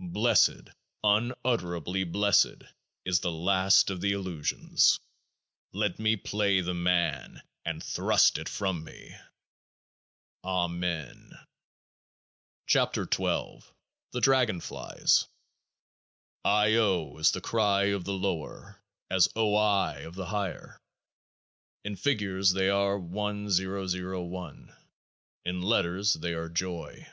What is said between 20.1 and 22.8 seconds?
the higher. In figures they